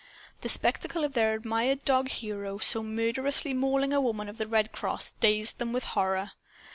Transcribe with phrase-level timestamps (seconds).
[0.41, 4.71] The spectacle of their admired dog hero, so murderously mauling a woman of the Red
[4.71, 6.31] Cross, dazed them with horror.